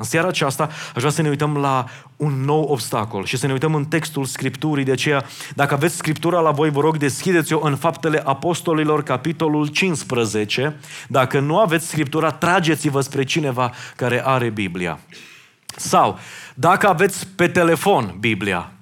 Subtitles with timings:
[0.00, 1.84] În seara aceasta aș vrea să ne uităm la
[2.16, 4.84] un nou obstacol și să ne uităm în textul Scripturii.
[4.84, 10.76] De aceea, dacă aveți Scriptura la voi, vă rog, deschideți-o în Faptele Apostolilor, capitolul 15.
[11.08, 14.98] Dacă nu aveți Scriptura, trageți-vă spre cineva care are Biblia.
[15.76, 16.18] Sau,
[16.54, 18.72] dacă aveți pe telefon Biblia,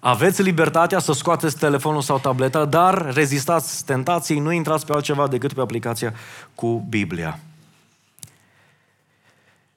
[0.00, 5.52] aveți libertatea să scoateți telefonul sau tableta, dar rezistați tentației, nu intrați pe altceva decât
[5.52, 6.14] pe aplicația
[6.54, 7.38] cu Biblia.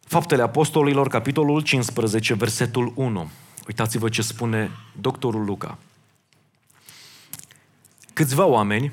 [0.08, 3.30] Faptele Apostolilor, capitolul 15, versetul 1.
[3.68, 5.78] Uitați-vă ce spune doctorul Luca.
[8.14, 8.92] Câțiva oameni,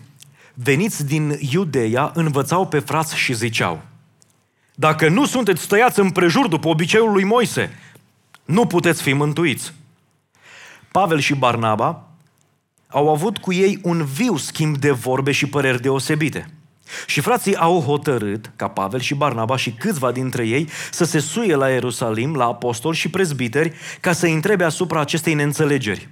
[0.55, 3.83] veniți din Iudeia, învățau pe frați și ziceau,
[4.75, 7.78] Dacă nu sunteți tăiați împrejur după obiceiul lui Moise,
[8.45, 9.73] nu puteți fi mântuiți.
[10.92, 12.09] Pavel și Barnaba
[12.89, 16.48] au avut cu ei un viu schimb de vorbe și păreri deosebite–
[17.06, 21.55] și frații au hotărât ca Pavel și Barnaba și câțiva dintre ei să se suie
[21.55, 26.09] la Ierusalim, la apostoli și prezbiteri, ca să întrebe asupra acestei neînțelegeri.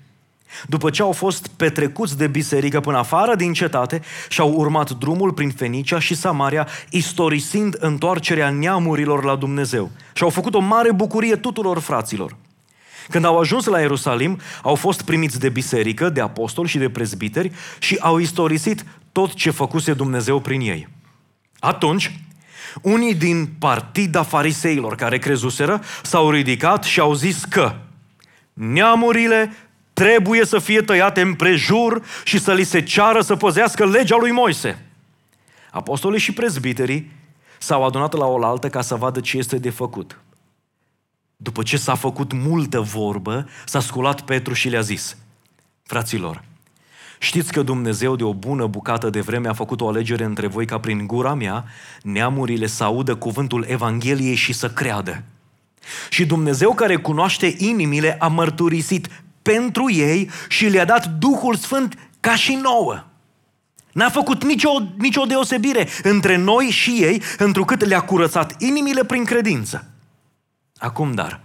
[0.67, 5.33] După ce au fost petrecuți de biserică până afară din cetate și au urmat drumul
[5.33, 9.91] prin Fenicia și Samaria, istorisind întoarcerea neamurilor la Dumnezeu.
[10.13, 12.37] Și au făcut o mare bucurie tuturor fraților.
[13.09, 17.53] Când au ajuns la Ierusalim, au fost primiți de biserică, de apostoli și de prezbiteri
[17.79, 20.89] și au istorisit tot ce făcuse Dumnezeu prin ei.
[21.59, 22.21] Atunci,
[22.83, 27.75] unii din partida fariseilor care crezuseră s-au ridicat și au zis că
[28.53, 29.53] neamurile
[29.93, 34.87] trebuie să fie tăiate împrejur și să li se ceară să păzească legea lui Moise.
[35.71, 37.11] Apostolii și prezbiterii
[37.59, 40.21] s-au adunat la oaltă ca să vadă ce este de făcut.
[41.37, 45.17] După ce s-a făcut multă vorbă, s-a sculat Petru și le-a zis,
[45.83, 46.43] fraților,
[47.23, 50.67] Știți că Dumnezeu de o bună bucată de vreme a făcut o alegere între voi
[50.67, 51.65] ca prin gura mea
[52.03, 55.23] neamurile să audă cuvântul Evangheliei și să creadă.
[56.09, 62.37] Și Dumnezeu care cunoaște inimile a mărturisit pentru ei și le-a dat Duhul Sfânt ca
[62.37, 63.05] și nouă.
[63.93, 69.91] N-a făcut nicio, nicio deosebire între noi și ei, întrucât le-a curățat inimile prin credință.
[70.77, 71.41] Acum, dar,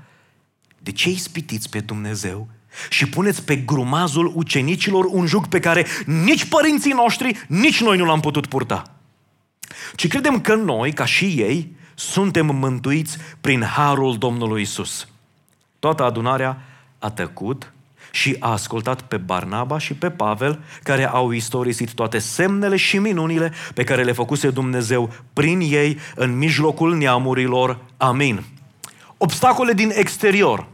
[0.79, 2.47] de ce ispitiți pe Dumnezeu
[2.89, 8.05] și puneți pe grumazul ucenicilor un juc pe care nici părinții noștri, nici noi nu
[8.05, 8.83] l-am putut purta.
[9.95, 15.07] Ci credem că noi, ca și ei, suntem mântuiți prin harul Domnului Isus.
[15.79, 16.61] Toată adunarea
[16.99, 17.71] a tăcut
[18.11, 23.53] și a ascultat pe Barnaba și pe Pavel, care au istorisit toate semnele și minunile
[23.73, 27.79] pe care le făcuse Dumnezeu prin ei în mijlocul neamurilor.
[27.97, 28.43] Amin.
[29.17, 30.67] Obstacole din exterior,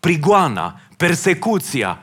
[0.00, 1.98] prigoana, persecuția.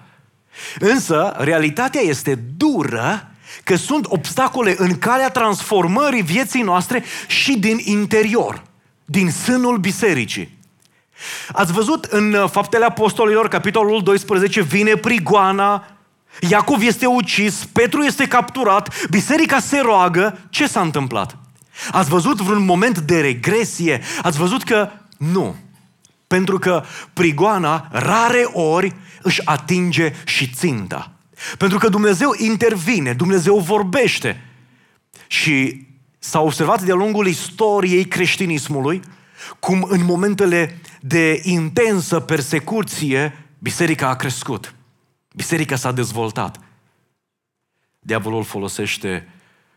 [0.80, 3.30] Însă, realitatea este dură
[3.64, 8.64] că sunt obstacole în calea transformării vieții noastre și din interior,
[9.06, 10.58] din sânul bisericii.
[11.52, 15.96] Ați văzut în Faptele Apostolilor, capitolul 12, vine prigoana,
[16.50, 20.40] Iacov este ucis, Petru este capturat, biserica se roagă.
[20.50, 21.38] Ce s-a întâmplat?
[21.92, 24.02] Ați văzut vreun moment de regresie?
[24.22, 25.56] Ați văzut că nu.
[26.28, 31.12] Pentru că prigoana rare ori își atinge și ținta.
[31.58, 34.42] Pentru că Dumnezeu intervine, Dumnezeu vorbește.
[35.28, 35.88] Și
[36.20, 39.02] s-a observat de-a lungul istoriei creștinismului
[39.60, 44.76] cum în momentele de intensă persecuție biserica a crescut.
[45.36, 46.60] Biserica s-a dezvoltat.
[48.00, 49.30] Diavolul folosește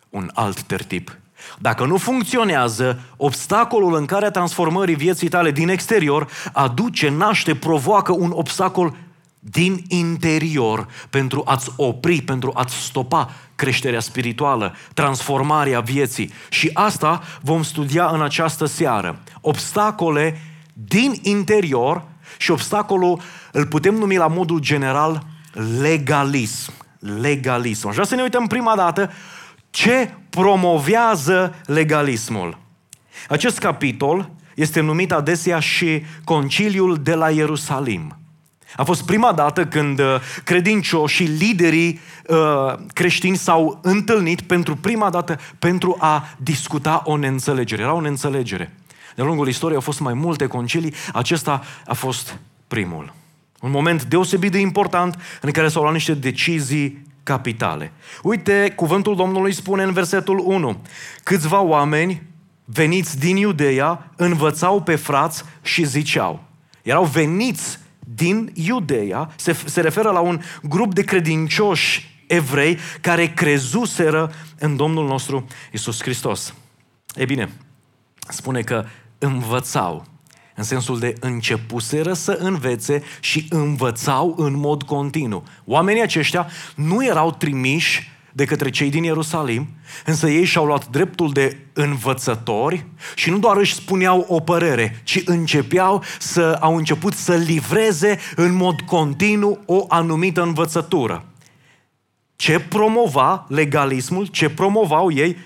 [0.09, 1.19] un alt tertip
[1.59, 8.31] dacă nu funcționează, obstacolul în care transformării vieții tale din exterior aduce, naște, provoacă un
[8.34, 8.97] obstacol
[9.38, 16.32] din interior pentru a-ți opri, pentru a-ți stopa creșterea spirituală, transformarea vieții.
[16.48, 19.19] Și asta vom studia în această seară.
[19.41, 20.41] Obstacole
[20.72, 22.04] din interior
[22.38, 23.21] și obstacolul
[23.53, 25.22] îl putem numi la modul general
[25.81, 26.72] legalism.
[27.21, 27.88] Legalism.
[27.88, 29.10] Aș vrea să ne uităm prima dată
[29.78, 32.59] ce promovează legalismul.
[33.28, 38.16] Acest capitol este numit adesea și Conciliul de la Ierusalim.
[38.77, 40.07] A fost prima dată când uh,
[40.45, 42.36] credincioși și liderii uh,
[42.92, 47.83] creștini s-au întâlnit pentru prima dată pentru a discuta o neînțelegere.
[47.83, 48.75] Era o neînțelegere.
[49.15, 52.39] De lungul istoriei au fost mai multe concilii, acesta a fost
[52.69, 53.13] primul.
[53.60, 57.92] Un moment deosebit de important în care s-au luat niște decizii capitale.
[58.22, 60.80] Uite, cuvântul Domnului spune în versetul 1.
[61.22, 62.22] Câțiva oameni
[62.65, 66.42] veniți din Iudeea învățau pe frați și ziceau.
[66.83, 74.33] Erau veniți din Iudeea, se, se referă la un grup de credincioși evrei care crezuseră
[74.59, 76.54] în Domnul nostru Isus Hristos.
[77.15, 77.51] E bine,
[78.28, 78.84] spune că
[79.19, 80.07] învățau.
[80.59, 85.45] În sensul de începuseră să învețe și învățau în mod continuu.
[85.65, 89.69] Oamenii aceștia nu erau trimiși de către cei din Ierusalim,
[90.05, 92.84] însă ei și-au luat dreptul de învățători
[93.15, 98.54] și nu doar își spuneau o părere, ci începeau să, au început să livreze în
[98.54, 101.25] mod continuu o anumită învățătură.
[102.37, 105.37] Ce promova legalismul, ce promovau ei,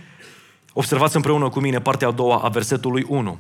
[0.73, 3.39] observați împreună cu mine partea a doua a versetului 1.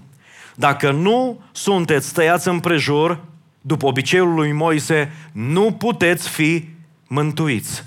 [0.54, 3.20] Dacă nu sunteți tăiați împrejur,
[3.60, 6.68] după obiceiul lui Moise, nu puteți fi
[7.06, 7.84] mântuiți.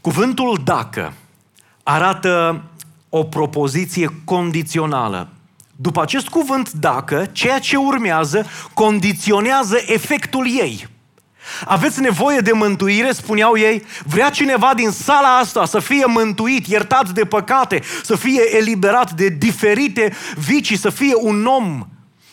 [0.00, 1.12] Cuvântul dacă
[1.82, 2.62] arată
[3.08, 5.28] o propoziție condițională.
[5.76, 10.88] După acest cuvânt dacă, ceea ce urmează condiționează efectul ei.
[11.64, 17.10] Aveți nevoie de mântuire, spuneau ei, vrea cineva din sala asta să fie mântuit, iertat
[17.10, 21.86] de păcate, să fie eliberat de diferite vicii, să fie un om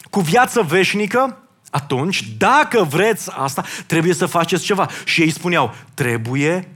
[0.10, 1.38] cu viață veșnică,
[1.70, 4.88] atunci, dacă vreți asta, trebuie să faceți ceva.
[5.04, 6.68] Și ei spuneau, trebuie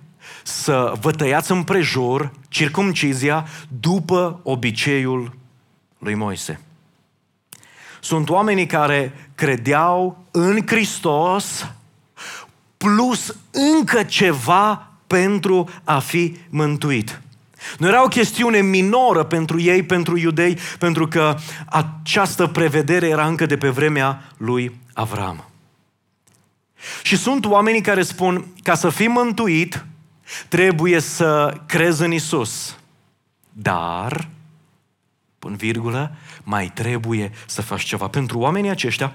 [0.44, 3.48] să vă tăiați împrejur circumcizia
[3.80, 5.38] după obiceiul
[5.98, 6.60] lui Moise.
[8.00, 11.68] Sunt oamenii care credeau în Hristos
[12.86, 17.22] plus încă ceva pentru a fi mântuit.
[17.78, 21.36] Nu era o chestiune minoră pentru ei, pentru iudei, pentru că
[21.66, 25.50] această prevedere era încă de pe vremea lui Avram.
[27.02, 29.86] Și sunt oamenii care spun, ca să fii mântuit,
[30.48, 32.78] trebuie să crezi în Isus.
[33.52, 34.28] Dar,
[35.40, 36.12] pun virgulă,
[36.44, 38.08] mai trebuie să faci ceva.
[38.08, 39.14] Pentru oamenii aceștia,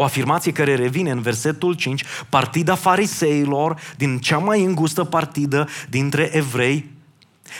[0.00, 6.30] o afirmație care revine în versetul 5, partida fariseilor, din cea mai îngustă partidă dintre
[6.32, 6.90] evrei,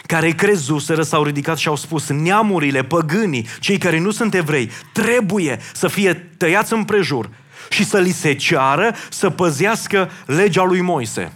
[0.06, 5.60] care crezuseră, s-au ridicat și au spus, neamurile, păgânii, cei care nu sunt evrei, trebuie
[5.72, 7.30] să fie tăiați împrejur
[7.70, 11.32] și să li se ceară să păzească legea lui Moise.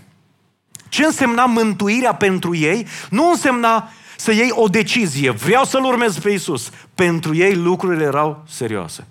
[0.88, 2.86] Ce însemna mântuirea pentru ei?
[3.10, 6.70] Nu însemna să iei o decizie, vreau să-L urmez pe Isus.
[6.94, 9.06] Pentru ei lucrurile erau serioase.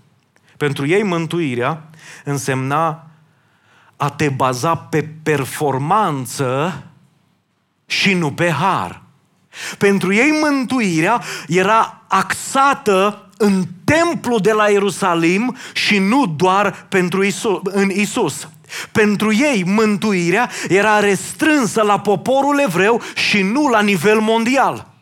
[0.63, 1.81] Pentru ei mântuirea
[2.23, 3.07] însemna
[3.97, 6.83] a te baza pe performanță
[7.85, 9.01] și nu pe har.
[9.77, 17.59] Pentru ei mântuirea era axată în templu de la Ierusalim și nu doar pentru Isus,
[17.63, 18.47] în Isus.
[18.91, 24.92] Pentru ei mântuirea era restrânsă la poporul evreu și nu la nivel mondial.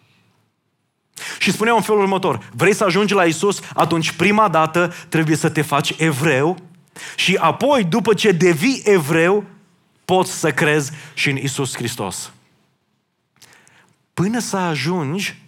[1.40, 5.50] Și spuneau în felul următor, vrei să ajungi la Isus, atunci prima dată trebuie să
[5.50, 6.58] te faci evreu
[7.16, 9.44] și apoi, după ce devii evreu,
[10.06, 12.32] poți să crezi și în Isus Hristos.
[14.14, 15.42] Până să ajungi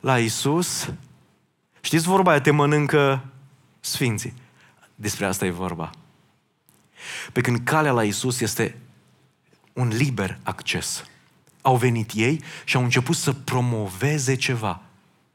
[0.00, 0.90] la Isus,
[1.80, 3.24] știți vorba aia, te mănâncă
[3.80, 4.34] sfinții.
[4.94, 5.90] Despre asta e vorba.
[7.32, 8.78] Pe când calea la Isus este
[9.72, 11.04] un liber acces.
[11.62, 14.80] Au venit ei și au început să promoveze ceva.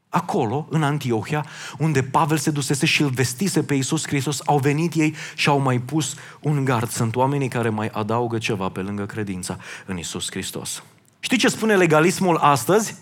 [0.08, 1.46] Acolo, în Antiohia,
[1.78, 5.58] unde Pavel se dusese și îl vestise pe Iisus Hristos, au venit ei și au
[5.58, 6.90] mai pus un gard.
[6.90, 9.56] Sunt oamenii care mai adaugă ceva pe lângă credința
[9.86, 10.82] în Iisus Hristos.
[11.20, 12.94] Știi ce spune legalismul astăzi?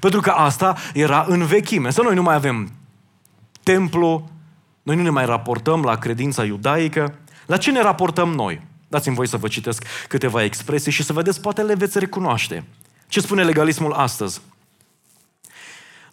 [0.00, 1.90] Pentru că asta era în vechime.
[1.90, 2.72] Să noi nu mai avem
[3.62, 4.30] templu,
[4.82, 7.14] noi nu ne mai raportăm la credința iudaică.
[7.46, 8.60] La ce ne raportăm noi?
[8.88, 12.64] Dați-mi voi să vă citesc câteva expresii și să vedeți, poate le veți recunoaște.
[13.08, 14.40] Ce spune legalismul astăzi?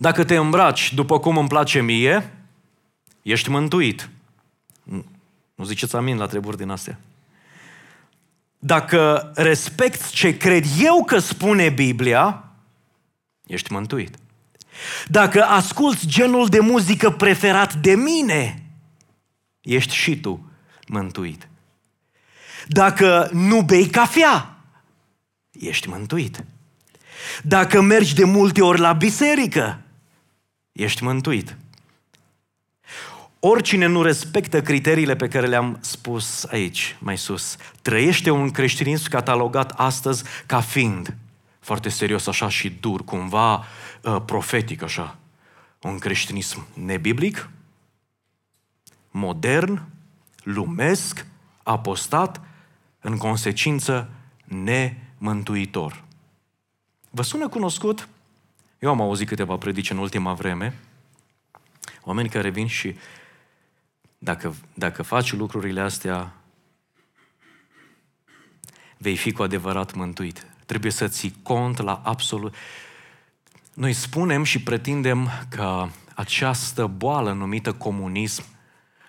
[0.03, 2.31] Dacă te îmbraci după cum îmi place mie,
[3.21, 4.09] ești mântuit.
[5.55, 6.99] Nu ziceți amin la treburi din astea.
[8.59, 12.43] Dacă respecti ce cred eu că spune Biblia,
[13.47, 14.17] ești mântuit.
[15.07, 18.63] Dacă asculți genul de muzică preferat de mine,
[19.61, 20.51] ești și tu
[20.87, 21.47] mântuit.
[22.67, 24.57] Dacă nu bei cafea,
[25.51, 26.43] ești mântuit.
[27.43, 29.82] Dacă mergi de multe ori la biserică,
[30.73, 31.57] ești mântuit.
[33.39, 39.71] Oricine nu respectă criteriile pe care le-am spus aici, mai sus, trăiește un creștinism catalogat
[39.71, 41.15] astăzi ca fiind
[41.59, 45.17] foarte serios așa și dur, cumva uh, profetic așa.
[45.81, 47.49] Un creștinism nebiblic,
[49.11, 49.81] modern,
[50.43, 51.25] lumesc,
[51.63, 52.41] apostat,
[52.99, 54.09] în consecință
[54.45, 56.03] nemântuitor.
[57.09, 58.07] Vă sună cunoscut?
[58.83, 60.79] Eu am auzit câteva predici în ultima vreme,
[62.01, 62.95] oameni care vin și
[64.17, 66.33] dacă, dacă faci lucrurile astea,
[68.97, 70.47] vei fi cu adevărat mântuit.
[70.65, 72.55] Trebuie să ții cont la absolut...
[73.73, 78.43] Noi spunem și pretindem că această boală numită comunism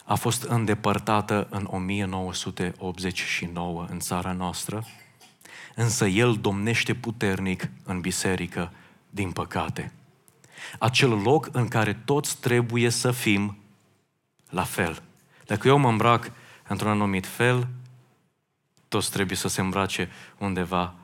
[0.04, 4.86] a fost îndepărtată în 1989 în țara noastră,
[5.74, 8.72] însă El domnește puternic în biserică,
[9.14, 9.92] din păcate.
[10.78, 13.58] Acel loc în care toți trebuie să fim
[14.50, 15.02] la fel.
[15.46, 16.30] Dacă eu mă îmbrac
[16.68, 17.68] într-un anumit fel,
[18.88, 20.94] toți trebuie să se îmbrace undeva.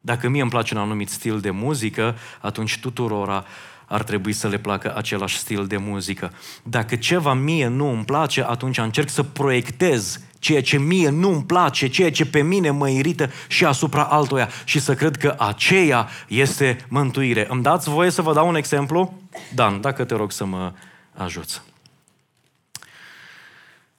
[0.00, 3.44] Dacă mie îmi place un anumit stil de muzică, atunci tuturora
[3.86, 6.32] ar trebui să le placă același stil de muzică.
[6.62, 11.44] Dacă ceva mie nu îmi place, atunci încerc să proiectez ceea ce mie nu îmi
[11.44, 16.08] place, ceea ce pe mine mă irită și asupra altoia și să cred că aceea
[16.28, 17.46] este mântuire.
[17.48, 19.20] Îmi dați voie să vă dau un exemplu?
[19.54, 20.72] Dan, dacă te rog să mă
[21.14, 21.62] ajuți.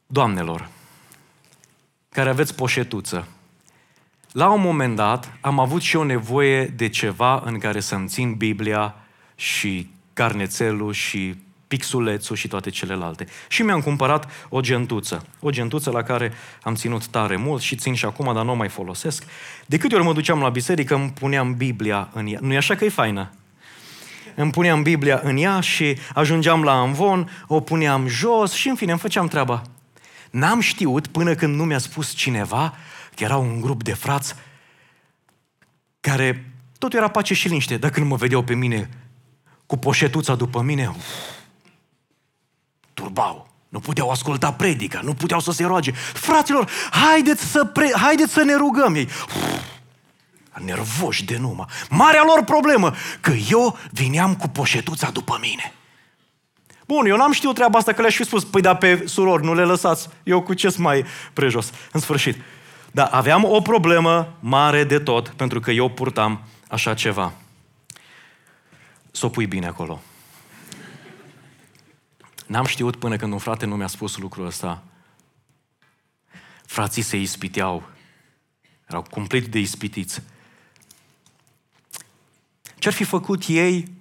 [0.05, 0.69] Doamnelor,
[2.09, 3.27] care aveți poșetuță,
[4.31, 8.33] la un moment dat am avut și o nevoie de ceva în care să-mi țin
[8.33, 8.95] Biblia
[9.35, 11.35] și carnețelul și
[11.67, 13.27] pixulețul și toate celelalte.
[13.47, 15.25] Și mi-am cumpărat o gentuță.
[15.39, 18.55] O gentuță la care am ținut tare mult și țin și acum, dar nu o
[18.55, 19.23] mai folosesc.
[19.65, 22.39] De câte ori mă duceam la biserică, îmi puneam Biblia în ea.
[22.41, 23.31] Nu-i așa că e faină?
[24.35, 28.91] Îmi puneam Biblia în ea și ajungeam la amvon, o puneam jos și în fine
[28.91, 29.61] îmi făceam treaba.
[30.31, 32.73] N-am știut până când nu mi-a spus cineva
[33.15, 34.35] că era un grup de frați
[35.99, 37.77] care tot era pace și liniște.
[37.77, 38.89] Dacă nu mă vedeau pe mine
[39.65, 41.05] cu poșetuța după mine, uf,
[43.07, 43.47] turbau.
[43.69, 45.91] Nu puteau asculta predica, nu puteau să se roage.
[46.13, 49.07] Fraților, haideți să, pre- haideți să ne rugăm ei.
[49.25, 49.63] Uf,
[50.65, 51.65] nervoși de numă.
[51.89, 55.73] Marea lor problemă, că eu vineam cu poșetuța după mine.
[56.87, 59.53] Bun, eu n-am știut treaba asta, că le-aș fi spus, păi da, pe surori, nu
[59.53, 61.71] le lăsați, eu cu ce mai prejos.
[61.91, 62.41] În sfârșit.
[62.91, 67.33] Dar aveam o problemă mare de tot, pentru că eu purtam așa ceva.
[69.11, 70.01] Să o pui bine acolo.
[72.47, 74.83] N-am știut până când un frate nu mi-a spus lucrul ăsta.
[76.65, 77.83] Frații se ispiteau.
[78.87, 80.21] Erau complet de ispitiți.
[82.75, 83.91] Ce-ar fi făcut ei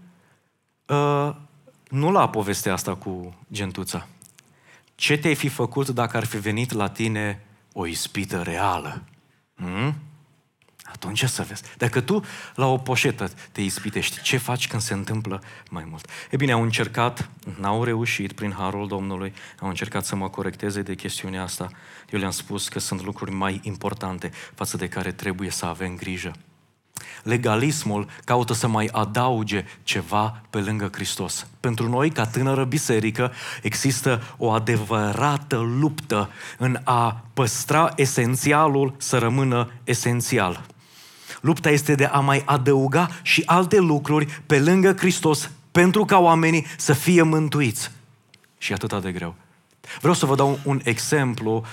[0.86, 1.36] uh,
[1.88, 4.06] nu la povestea asta cu gentuța.
[4.94, 9.02] Ce te-ai fi făcut dacă ar fi venit la tine o ispită reală?
[9.54, 9.94] Hmm?
[10.93, 11.62] Atunci să vezi.
[11.76, 12.25] Dacă tu
[12.55, 16.11] la o poșetă te ispitești, ce faci când se întâmplă mai mult?
[16.31, 20.95] E bine, au încercat, n-au reușit prin harul Domnului, au încercat să mă corecteze de
[20.95, 21.69] chestiunea asta.
[22.11, 26.33] Eu le-am spus că sunt lucruri mai importante față de care trebuie să avem grijă.
[27.23, 31.47] Legalismul caută să mai adauge ceva pe lângă Hristos.
[31.61, 39.71] Pentru noi, ca tânără biserică, există o adevărată luptă în a păstra esențialul să rămână
[39.85, 40.66] esențial.
[41.46, 46.66] Lupta este de a mai adăuga și alte lucruri pe lângă Hristos pentru ca oamenii
[46.76, 47.90] să fie mântuiți.
[48.58, 49.34] Și atât de greu.
[49.98, 51.64] Vreau să vă dau un exemplu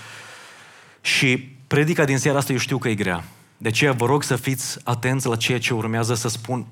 [1.01, 1.37] și
[1.67, 3.23] predica din seara asta eu știu că e grea.
[3.57, 6.65] De aceea vă rog să fiți atenți la ceea ce urmează să spun,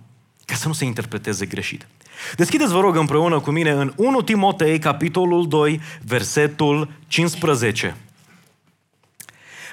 [0.46, 1.88] ca să nu se interpreteze greșit.
[2.36, 7.96] Deschideți, vă rog, împreună cu mine în 1 Timotei, capitolul 2, versetul 15.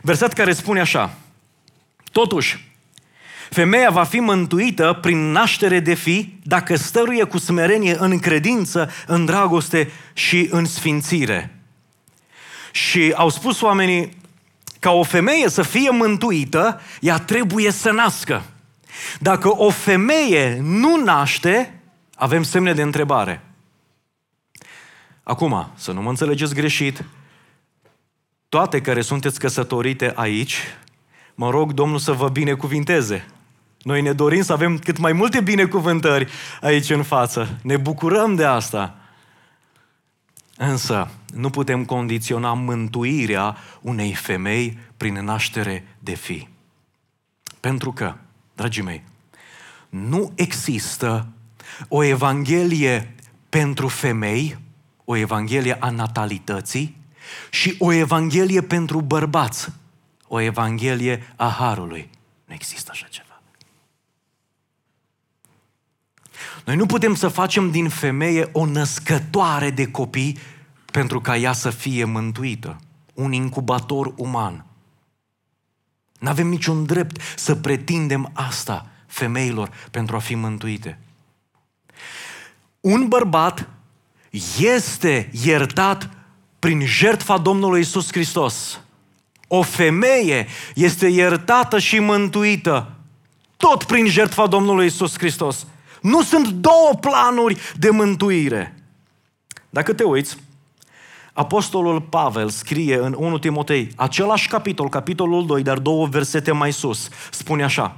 [0.02, 1.16] Verset care spune așa,
[2.12, 2.67] Totuși,
[3.50, 9.24] Femeia va fi mântuită prin naștere de fi dacă stăruie cu smerenie în credință, în
[9.24, 11.62] dragoste și în sfințire.
[12.72, 14.16] Și au spus oamenii,
[14.78, 18.44] ca o femeie să fie mântuită, ea trebuie să nască.
[19.20, 21.80] Dacă o femeie nu naște,
[22.14, 23.42] avem semne de întrebare.
[25.22, 27.04] Acum, să nu mă înțelegeți greșit,
[28.48, 30.56] toate care sunteți căsătorite aici,
[31.34, 33.26] mă rog Domnul să vă binecuvinteze.
[33.82, 36.30] Noi ne dorim să avem cât mai multe binecuvântări
[36.60, 37.58] aici în față.
[37.62, 38.98] Ne bucurăm de asta.
[40.56, 46.48] Însă, nu putem condiționa mântuirea unei femei prin naștere de fi.
[47.60, 48.14] Pentru că,
[48.54, 49.02] dragii mei,
[49.88, 51.28] nu există
[51.88, 53.14] o evanghelie
[53.48, 54.58] pentru femei,
[55.04, 56.96] o evanghelie a natalității
[57.50, 59.72] și o evanghelie pentru bărbați,
[60.28, 62.10] o evanghelie a harului.
[62.44, 63.27] Nu există așa ceva.
[66.68, 70.38] Noi nu putem să facem din femeie o născătoare de copii
[70.92, 72.76] pentru ca ea să fie mântuită.
[73.14, 74.66] Un incubator uman.
[76.18, 80.98] Nu avem niciun drept să pretindem asta femeilor pentru a fi mântuite.
[82.80, 83.68] Un bărbat
[84.58, 86.10] este iertat
[86.58, 88.80] prin jertfa Domnului Isus Hristos.
[89.46, 92.92] O femeie este iertată și mântuită
[93.56, 95.66] tot prin jertfa Domnului Isus Hristos.
[96.02, 98.74] Nu sunt două planuri de mântuire.
[99.70, 100.36] Dacă te uiți,
[101.32, 107.08] Apostolul Pavel scrie în 1 Timotei, același capitol, capitolul 2, dar două versete mai sus,
[107.30, 107.96] spune așa,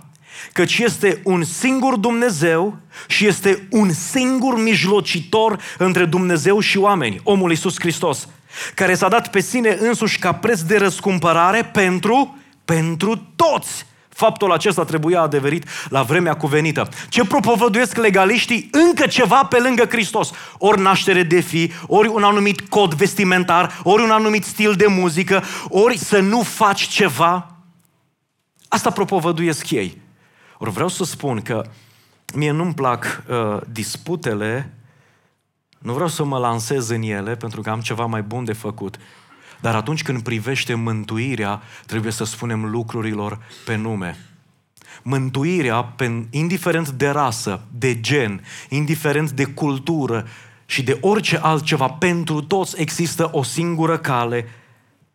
[0.53, 2.77] căci este un singur Dumnezeu
[3.09, 8.29] și este un singur mijlocitor între Dumnezeu și oameni, omul Iisus Hristos,
[8.75, 13.87] care s-a dat pe sine însuși ca preț de răscumpărare pentru, pentru toți
[14.21, 16.89] Faptul acesta trebuia adeverit la vremea cuvenită.
[17.09, 18.69] Ce propovăduiesc legaliștii?
[18.73, 20.31] Încă ceva pe lângă Hristos.
[20.59, 25.43] Ori naștere de fi, ori un anumit cod vestimentar, ori un anumit stil de muzică,
[25.69, 27.51] ori să nu faci ceva.
[28.69, 30.01] Asta propovăduiesc ei.
[30.59, 31.65] Ori vreau să spun că
[32.35, 34.75] mie nu-mi plac uh, disputele,
[35.79, 38.97] nu vreau să mă lansez în ele pentru că am ceva mai bun de făcut.
[39.61, 44.17] Dar atunci când privește mântuirea, trebuie să spunem lucrurilor pe nume.
[45.03, 45.95] Mântuirea,
[46.31, 50.27] indiferent de rasă, de gen, indiferent de cultură
[50.67, 54.49] și de orice altceva, pentru toți există o singură cale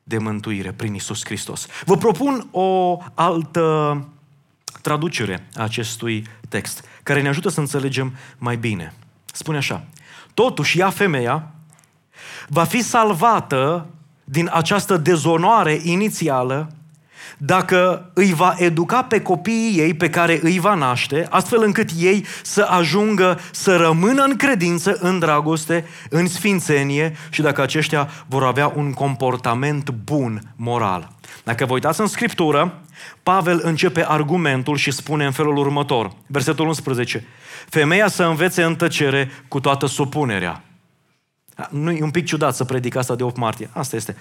[0.03, 1.67] de mântuire prin Isus Hristos.
[1.85, 4.07] Vă propun o altă
[4.81, 8.93] traducere a acestui text, care ne ajută să înțelegem mai bine.
[9.25, 9.85] Spune așa,
[10.33, 11.51] totuși ea, femeia,
[12.47, 13.87] va fi salvată
[14.25, 16.69] din această dezonoare inițială
[17.37, 22.25] dacă îi va educa pe copiii ei pe care îi va naște, astfel încât ei
[22.43, 28.73] să ajungă să rămână în credință, în dragoste, în sfințenie și dacă aceștia vor avea
[28.75, 31.11] un comportament bun, moral.
[31.43, 32.81] Dacă vă uitați în Scriptură,
[33.23, 37.25] Pavel începe argumentul și spune în felul următor, versetul 11,
[37.69, 40.63] Femeia să învețe în tăcere cu toată supunerea.
[41.69, 43.69] Nu e un pic ciudat să predic asta de 8 martie.
[43.73, 44.15] Asta este.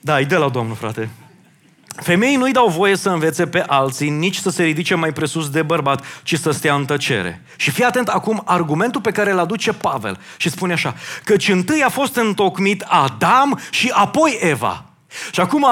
[0.00, 1.10] Da, e de la Domnul, frate.
[2.02, 5.62] Femeii nu-i dau voie să învețe pe alții, nici să se ridice mai presus de
[5.62, 7.42] bărbat, ci să stea în tăcere.
[7.56, 11.82] Și fii atent acum argumentul pe care îl aduce Pavel și spune așa, căci întâi
[11.82, 14.84] a fost întocmit Adam și apoi Eva.
[15.30, 15.66] Și acum,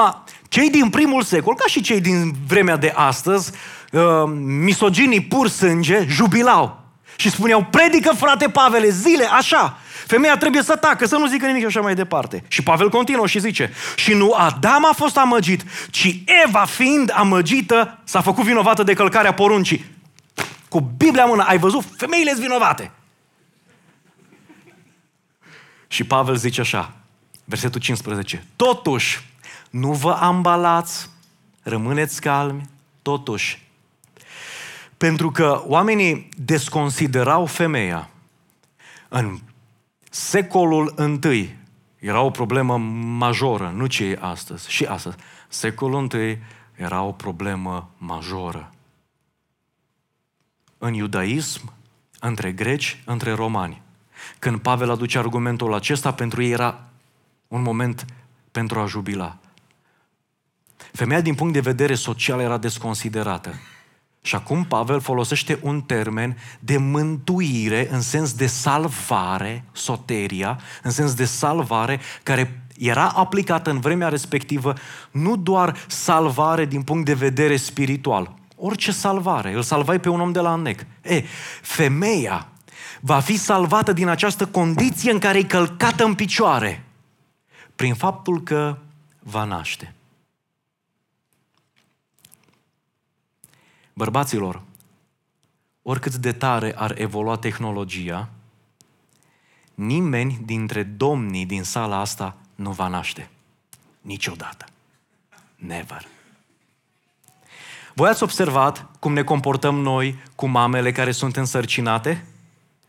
[0.47, 3.51] cei din primul secol, ca și cei din vremea de astăzi,
[3.91, 4.01] uh,
[4.45, 6.84] misoginii pur sânge, jubilau.
[7.15, 9.77] Și spuneau, predică frate Pavele, zile, așa.
[10.05, 12.43] Femeia trebuie să tacă, să nu zică nimic și așa mai departe.
[12.47, 17.99] Și Pavel continuă și zice, și nu Adam a fost amăgit, ci Eva fiind amăgită
[18.03, 19.85] s-a făcut vinovată de călcarea poruncii.
[20.69, 21.83] Cu Biblia în mână, ai văzut?
[21.97, 22.91] Femeile sunt vinovate.
[25.87, 26.93] Și Pavel zice așa,
[27.45, 29.25] versetul 15, totuși,
[29.69, 31.09] nu vă ambalați,
[31.61, 32.69] rămâneți calmi,
[33.01, 33.64] totuși,
[34.97, 38.09] pentru că oamenii desconsiderau femeia.
[39.09, 39.39] În
[40.09, 40.93] secolul
[41.31, 41.55] I
[41.99, 42.77] era o problemă
[43.17, 45.15] majoră, nu ce e astăzi, și astăzi.
[45.47, 46.37] Secolul I
[46.75, 48.71] era o problemă majoră.
[50.77, 51.73] În iudaism,
[52.19, 53.81] între greci, între romani.
[54.39, 56.83] Când Pavel aduce argumentul acesta, pentru ei era
[57.47, 58.05] un moment
[58.51, 59.37] pentru a jubila.
[60.91, 63.53] Femeia, din punct de vedere social, era desconsiderată.
[64.25, 71.13] Și acum Pavel folosește un termen de mântuire în sens de salvare, soteria, în sens
[71.13, 74.73] de salvare, care era aplicată în vremea respectivă
[75.11, 80.31] nu doar salvare din punct de vedere spiritual, orice salvare, îl salvai pe un om
[80.31, 80.85] de la nec.
[81.01, 81.23] E,
[81.61, 82.47] femeia
[82.99, 86.83] va fi salvată din această condiție în care e călcată în picioare,
[87.75, 88.77] prin faptul că
[89.19, 89.93] va naște.
[93.97, 94.61] Bărbaților,
[95.81, 98.29] oricât de tare ar evolua tehnologia,
[99.73, 103.29] nimeni dintre domnii din sala asta nu va naște.
[104.01, 104.65] Niciodată.
[105.55, 106.07] Never.
[107.93, 112.25] Voi ați observat cum ne comportăm noi cu mamele care sunt însărcinate?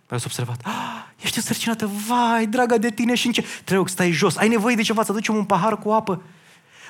[0.07, 0.61] Voi ați observat?
[0.65, 3.45] Ah, ești însărcinată, vai, dragă de tine și în ce?
[3.65, 6.23] Trebuie să stai jos, ai nevoie de ceva, să aducem un pahar cu apă.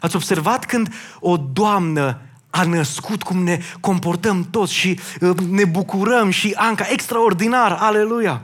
[0.01, 2.21] Ați observat când o doamnă
[2.59, 8.43] a născut, cum ne comportăm toți și uh, ne bucurăm și Anca, extraordinar, aleluia!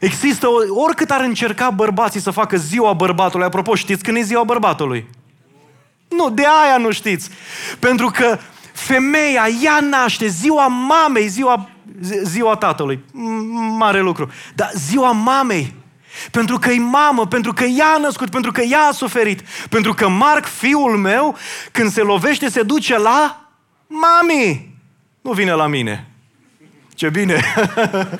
[0.00, 0.46] Există,
[0.84, 5.08] oricât ar încerca bărbații să facă ziua bărbatului, apropo, știți când e ziua bărbatului?
[6.08, 7.30] Nu, de aia nu știți.
[7.78, 8.38] Pentru că
[8.72, 11.68] femeia, ea naște, ziua mamei, ziua,
[12.22, 13.04] ziua tatălui,
[13.78, 15.74] mare lucru, dar ziua mamei,
[16.30, 19.40] pentru că e mamă, pentru că ea a născut, pentru că ea a suferit.
[19.68, 21.36] Pentru că Marc, fiul meu,
[21.72, 23.50] când se lovește, se duce la
[23.86, 24.74] mami.
[25.20, 26.08] Nu vine la mine.
[26.94, 27.40] Ce bine!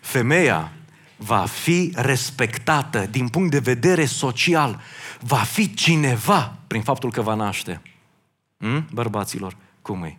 [0.00, 0.72] Femeia
[1.16, 4.80] va fi respectată din punct de vedere social.
[5.20, 7.82] Va fi cineva prin faptul că va naște.
[8.58, 8.86] Hmm?
[8.92, 10.18] Bărbaților, cum e?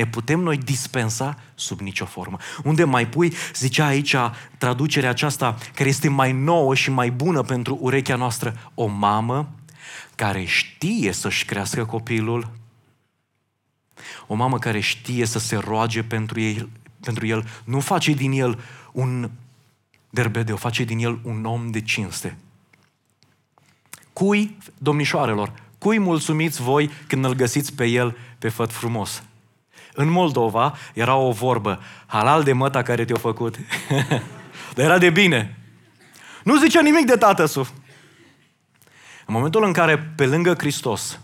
[0.00, 2.36] Ne putem noi dispensa sub nicio formă.
[2.64, 4.16] Unde mai pui, zicea aici
[4.58, 9.50] traducerea aceasta, care este mai nouă și mai bună pentru urechea noastră, o mamă
[10.14, 12.50] care știe să-și crească copilul,
[14.26, 16.68] o mamă care știe să se roage pentru, ei,
[17.00, 18.58] pentru el, nu face din el
[18.92, 19.30] un
[20.10, 22.36] derbede, o face din el un om de cinste.
[24.12, 29.22] Cui, domnișoarelor, cui mulțumiți voi când îl găsiți pe el pe făt frumos?
[29.94, 33.56] În Moldova era o vorbă, halal de măta care te-a făcut.
[34.74, 35.58] Dar era de bine.
[36.44, 37.60] Nu zicea nimic de tatăsu.
[39.26, 41.20] În momentul în care, pe lângă Hristos,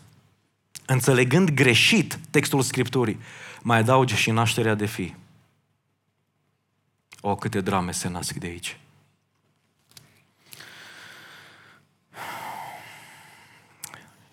[0.87, 3.21] înțelegând greșit textul Scripturii,
[3.63, 5.15] mai adauge și nașterea de fi.
[7.21, 8.79] O, câte drame se nasc de aici.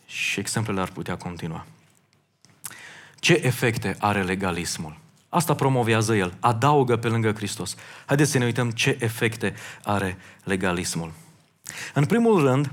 [0.06, 1.66] Și exemplele ar putea continua.
[3.24, 4.98] Ce efecte are legalismul?
[5.30, 6.34] Asta promovează el.
[6.40, 7.76] Adaugă pe lângă Hristos.
[8.06, 11.12] Haideți să ne uităm ce efecte are legalismul.
[11.94, 12.72] În primul rând,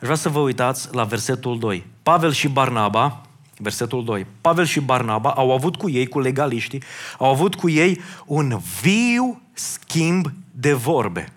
[0.00, 1.86] vreau să vă uitați la versetul 2.
[2.02, 3.22] Pavel și Barnaba,
[3.56, 6.82] versetul 2, Pavel și Barnaba au avut cu ei, cu legaliștii,
[7.18, 11.32] au avut cu ei un viu schimb de vorbe.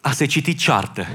[0.00, 1.06] A se citi ceartă.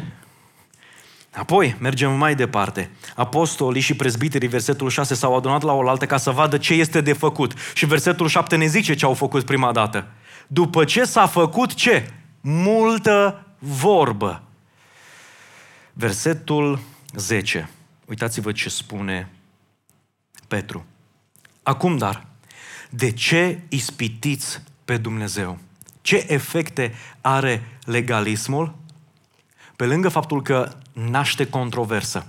[1.33, 2.91] Apoi, mergem mai departe.
[3.15, 7.13] Apostolii și prezbiterii, versetul 6, s-au adunat la oaltă ca să vadă ce este de
[7.13, 7.53] făcut.
[7.73, 10.07] Și versetul 7 ne zice ce au făcut prima dată.
[10.47, 12.13] După ce s-a făcut ce?
[12.41, 14.43] Multă vorbă.
[15.93, 16.79] Versetul
[17.13, 17.69] 10.
[18.05, 19.29] Uitați-vă ce spune
[20.47, 20.85] Petru.
[21.63, 22.25] Acum dar,
[22.89, 25.57] de ce ispitiți pe Dumnezeu?
[26.01, 28.75] Ce efecte are legalismul?
[29.75, 32.25] Pe lângă faptul că naște controversă.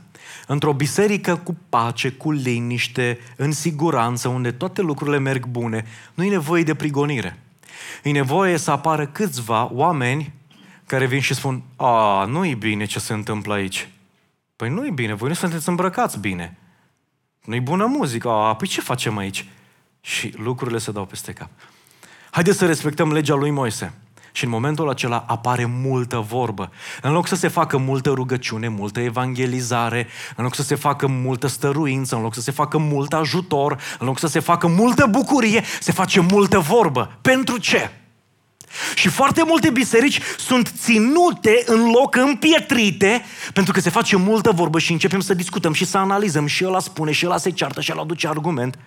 [0.47, 6.29] Într-o biserică cu pace, cu liniște, în siguranță, unde toate lucrurile merg bune, nu e
[6.29, 7.39] nevoie de prigonire.
[8.03, 10.33] E nevoie să apară câțiva oameni
[10.87, 13.89] care vin și spun, a, nu e bine ce se întâmplă aici.
[14.57, 16.57] Păi nu e bine, voi nu sunteți îmbrăcați bine.
[17.45, 19.47] Nu-i bună muzică, a, păi ce facem aici?
[20.01, 21.51] Și lucrurile se dau peste cap.
[22.31, 23.93] Haideți să respectăm legea lui Moise.
[24.33, 26.71] Și în momentul acela apare multă vorbă.
[27.03, 31.47] În loc să se facă multă rugăciune, multă evangelizare, în loc să se facă multă
[31.47, 35.63] stăruință, în loc să se facă mult ajutor, în loc să se facă multă bucurie,
[35.81, 37.19] se face multă vorbă.
[37.21, 37.91] Pentru ce?
[38.95, 44.79] Și foarte multe biserici sunt ținute în loc împietrite pentru că se face multă vorbă
[44.79, 47.93] și începem să discutăm și să analizăm și ăla spune și ăla se ceartă și
[47.93, 48.79] ăla aduce argument.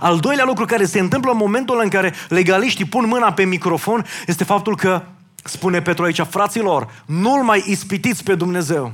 [0.00, 4.06] Al doilea lucru care se întâmplă în momentul în care legaliștii pun mâna pe microfon
[4.26, 5.02] este faptul că,
[5.44, 8.92] spune Petru aici, fraților, nu-L mai ispitiți pe Dumnezeu.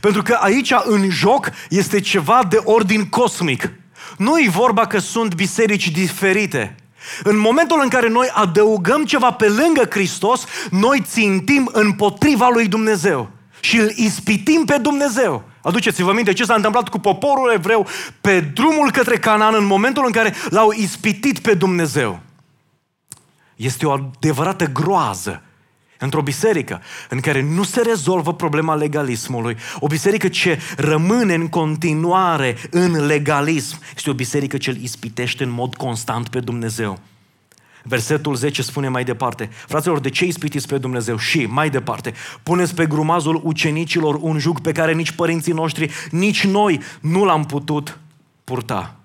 [0.00, 3.72] Pentru că aici, în joc, este ceva de ordin cosmic.
[4.16, 6.74] Nu e vorba că sunt biserici diferite.
[7.22, 13.30] În momentul în care noi adăugăm ceva pe lângă Hristos, noi țintim împotriva lui Dumnezeu
[13.60, 15.44] și îl ispitim pe Dumnezeu.
[15.66, 17.86] Aduceți-vă minte ce s-a întâmplat cu poporul evreu
[18.20, 22.20] pe drumul către Canaan în momentul în care l-au ispitit pe Dumnezeu.
[23.56, 25.42] Este o adevărată groază
[25.98, 32.56] într-o biserică în care nu se rezolvă problema legalismului, o biserică ce rămâne în continuare
[32.70, 36.98] în legalism, este o biserică ce îl ispitește în mod constant pe Dumnezeu.
[37.88, 41.16] Versetul 10 spune mai departe, fraților, de ce ispitiți pe Dumnezeu?
[41.16, 46.44] Și, mai departe, puneți pe grumazul ucenicilor un jug pe care nici părinții noștri, nici
[46.44, 47.98] noi nu l-am putut
[48.44, 48.96] purta.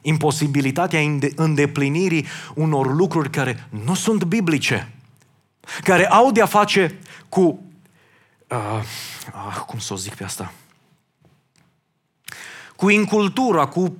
[0.00, 1.00] Imposibilitatea
[1.34, 4.92] îndeplinirii unor lucruri care nu sunt biblice,
[5.82, 6.98] care au de-a face
[7.28, 7.60] cu...
[8.48, 8.82] Uh,
[9.34, 10.52] uh, cum să o zic pe asta?
[12.76, 13.96] Cu incultura, cu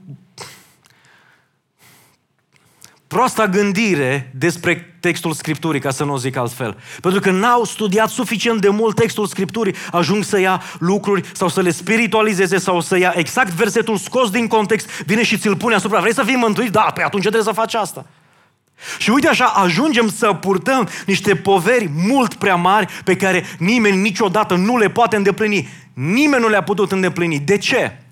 [3.09, 6.77] proasta gândire despre textul Scripturii, ca să nu o zic altfel.
[7.01, 11.61] Pentru că n-au studiat suficient de mult textul Scripturii, ajung să ia lucruri sau să
[11.61, 16.01] le spiritualizeze sau să ia exact versetul scos din context, vine și ți-l pune asupra.
[16.01, 16.71] Vrei să fii mântuit?
[16.71, 18.07] Da, pe atunci trebuie să faci asta.
[18.99, 24.55] Și uite așa, ajungem să purtăm niște poveri mult prea mari pe care nimeni niciodată
[24.55, 25.69] nu le poate îndeplini.
[25.95, 27.39] Nimeni nu le-a putut îndeplini.
[27.39, 28.03] De ce?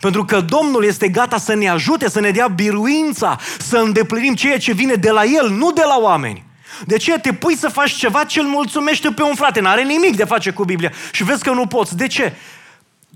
[0.00, 4.58] Pentru că Domnul este gata să ne ajute, să ne dea biruința, să îndeplinim ceea
[4.58, 6.44] ce vine de la El, nu de la oameni.
[6.86, 9.60] De ce te pui să faci ceva ce îl mulțumește pe un frate?
[9.60, 10.92] N-are nimic de face cu Biblia.
[11.12, 11.96] Și vezi că nu poți.
[11.96, 12.34] De ce?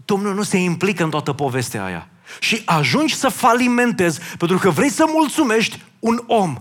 [0.04, 2.08] Domnul nu se implică în toată povestea aia.
[2.40, 6.56] Și ajungi să falimentezi pentru că vrei să mulțumești un om.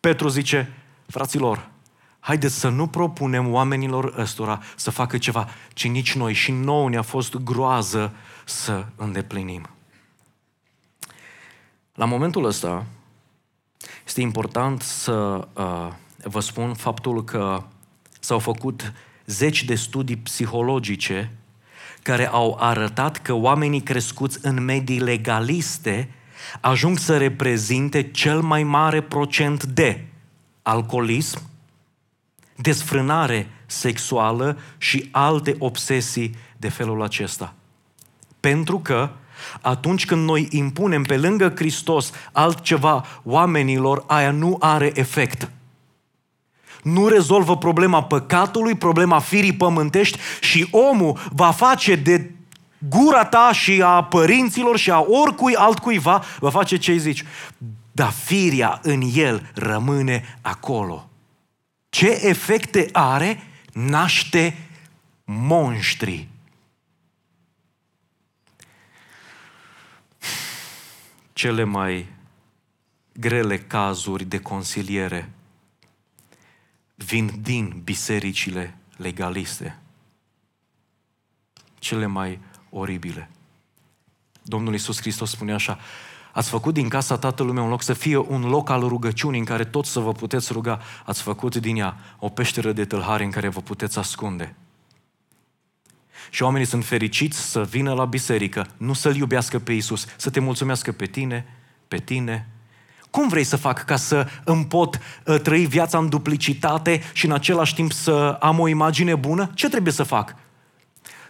[0.00, 0.72] Petru zice,
[1.06, 1.68] fraților,
[2.20, 7.02] haideți să nu propunem oamenilor ăstora să facă ceva, ci nici noi și nouă ne-a
[7.02, 8.12] fost groază
[8.50, 9.68] să îndeplinim.
[11.94, 12.86] La momentul ăsta
[14.06, 17.62] este important să uh, vă spun faptul că
[18.20, 18.92] s-au făcut
[19.26, 21.32] zeci de studii psihologice
[22.02, 26.14] care au arătat că oamenii crescuți în medii legaliste
[26.60, 30.04] ajung să reprezinte cel mai mare procent de
[30.62, 31.42] alcoolism,
[32.56, 37.54] desfrânare sexuală și alte obsesii de felul acesta.
[38.40, 39.10] Pentru că
[39.60, 45.50] atunci când noi impunem pe lângă Hristos altceva oamenilor, aia nu are efect.
[46.82, 52.30] Nu rezolvă problema păcatului, problema firii pământești și omul va face de
[52.88, 57.24] gura ta și a părinților și a oricui altcuiva, va face ce îi zici.
[57.92, 61.08] Dar firia în el rămâne acolo.
[61.88, 63.42] Ce efecte are?
[63.72, 64.68] Naște
[65.24, 66.29] monștri.
[71.40, 72.06] Cele mai
[73.12, 75.32] grele cazuri de consiliere
[76.94, 79.78] vin din bisericile legaliste.
[81.78, 82.38] Cele mai
[82.70, 83.30] oribile.
[84.42, 85.78] Domnul Iisus Hristos spune așa,
[86.32, 89.44] ați făcut din casa Tatălui meu un loc să fie un loc al rugăciunii în
[89.44, 93.30] care tot să vă puteți ruga, ați făcut din ea o peșteră de tâlhare în
[93.30, 94.54] care vă puteți ascunde.
[96.30, 100.40] Și oamenii sunt fericiți să vină la biserică, nu să-L iubească pe Iisus, să te
[100.40, 101.46] mulțumească pe tine,
[101.88, 102.48] pe tine.
[103.10, 107.32] Cum vrei să fac ca să îmi pot uh, trăi viața în duplicitate și în
[107.32, 109.50] același timp să am o imagine bună?
[109.54, 110.34] Ce trebuie să fac?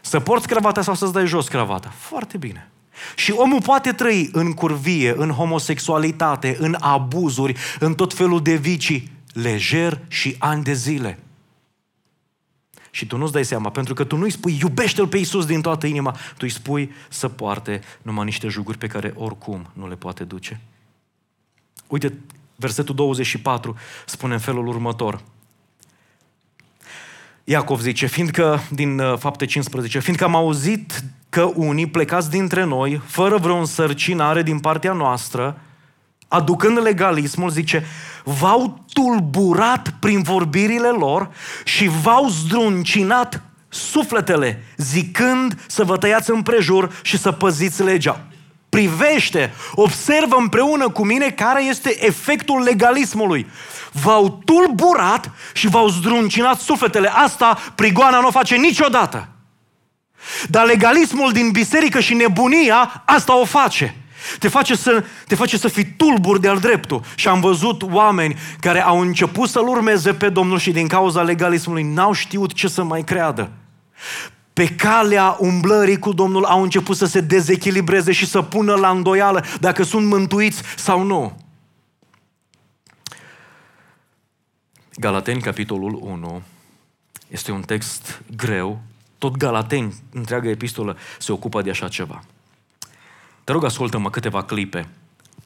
[0.00, 1.92] Să porți cravata sau să-ți dai jos cravata?
[1.96, 2.70] Foarte bine.
[3.14, 9.12] Și omul poate trăi în curvie, în homosexualitate, în abuzuri, în tot felul de vicii,
[9.32, 11.18] lejer și ani de zile.
[12.90, 15.86] Și tu nu-ți dai seama, pentru că tu nu-i spui iubește-L pe Iisus din toată
[15.86, 20.24] inima, tu îi spui să poarte numai niște juguri pe care oricum nu le poate
[20.24, 20.60] duce.
[21.86, 22.18] Uite,
[22.56, 23.76] versetul 24
[24.06, 25.20] spune în felul următor.
[27.44, 33.00] Iacov zice, fiindcă, din uh, fapte 15, fiindcă am auzit că unii plecați dintre noi,
[33.06, 35.60] fără vreo însărcinare din partea noastră,
[36.32, 37.86] aducând legalismul, zice,
[38.24, 41.30] v-au tulburat prin vorbirile lor
[41.64, 48.20] și v-au zdruncinat sufletele, zicând să vă tăiați împrejur și să păziți legea.
[48.68, 53.46] Privește, observă împreună cu mine care este efectul legalismului.
[53.92, 57.12] V-au tulburat și v-au zdruncinat sufletele.
[57.14, 59.28] Asta prigoana nu o face niciodată.
[60.48, 63.94] Dar legalismul din biserică și nebunia, asta o face.
[64.38, 67.02] Te face să, te face să fii tulbur de-al dreptul.
[67.14, 71.82] Și am văzut oameni care au început să-L urmeze pe Domnul și din cauza legalismului
[71.82, 73.50] n-au știut ce să mai creadă.
[74.52, 79.44] Pe calea umblării cu Domnul au început să se dezechilibreze și să pună la îndoială
[79.60, 81.36] dacă sunt mântuiți sau nu.
[84.94, 86.42] Galateni, capitolul 1,
[87.28, 88.80] este un text greu.
[89.18, 92.24] Tot Galateni, întreaga epistolă, se ocupă de așa ceva.
[93.50, 94.88] Te rog, ascultă-mă câteva clipe.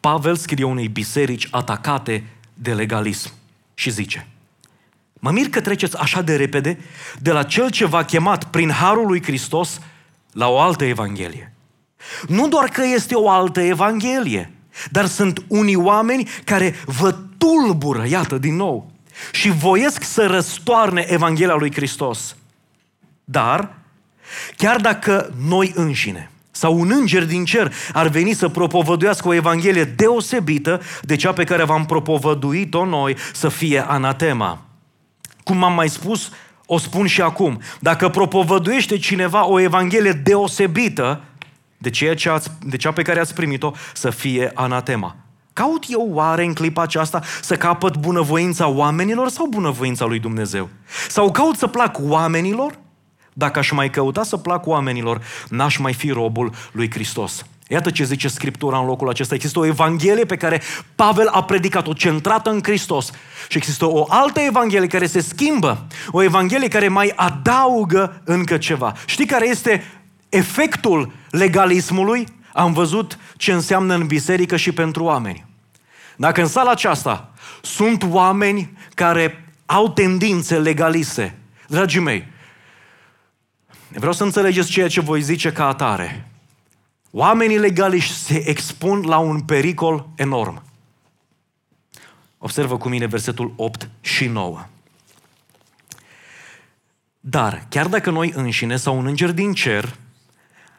[0.00, 3.30] Pavel scrie unei biserici atacate de legalism
[3.74, 4.26] și zice
[5.14, 6.78] Mă mir că treceți așa de repede
[7.18, 9.80] de la cel ce v-a chemat prin harul lui Hristos
[10.32, 11.54] la o altă evanghelie.
[12.28, 14.52] Nu doar că este o altă evanghelie,
[14.90, 18.90] dar sunt unii oameni care vă tulbură, iată, din nou,
[19.32, 22.36] și voiesc să răstoarne Evanghelia lui Hristos.
[23.24, 23.74] Dar,
[24.56, 29.84] chiar dacă noi înșine sau un înger din cer ar veni să propovăduiască o Evanghelie
[29.84, 34.62] deosebită de cea pe care v-am propovăduit-o noi să fie anatema.
[35.42, 36.30] Cum am mai spus,
[36.66, 37.60] o spun și acum.
[37.80, 41.20] Dacă propovăduiește cineva o Evanghelie deosebită
[41.78, 45.16] de, ceea ce ați, de cea pe care ați primit-o, să fie anatema.
[45.52, 50.68] Caut eu oare în clipa aceasta să capăt bunăvoința oamenilor sau bunăvoința lui Dumnezeu?
[51.08, 52.78] Sau caut să plac oamenilor?
[53.36, 57.46] Dacă aș mai căuta să plac oamenilor, n-aș mai fi robul lui Hristos.
[57.68, 59.34] Iată ce zice Scriptura în locul acesta.
[59.34, 60.62] Există o evanghelie pe care
[60.94, 63.10] Pavel a predicat-o, centrată în Hristos.
[63.48, 68.92] Și există o altă evanghelie care se schimbă, o evanghelie care mai adaugă încă ceva.
[69.06, 69.84] Știi care este
[70.28, 72.26] efectul legalismului?
[72.52, 75.44] Am văzut ce înseamnă în biserică și pentru oameni.
[76.16, 82.32] Dacă în sala aceasta sunt oameni care au tendințe legaliste, dragii mei,
[83.94, 86.28] vreau să înțelegeți ceea ce voi zice ca atare.
[87.10, 90.62] Oamenii legaliști se expun la un pericol enorm.
[92.38, 94.66] Observă cu mine versetul 8 și 9.
[97.20, 99.96] Dar, chiar dacă noi înșine sau un înger din cer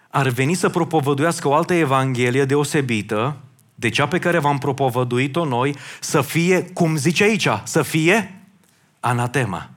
[0.10, 3.38] ar veni să propovăduiască o altă evanghelie deosebită,
[3.76, 8.42] de cea pe care v-am propovăduit-o noi să fie, cum zice aici, să fie
[9.00, 9.70] anatema.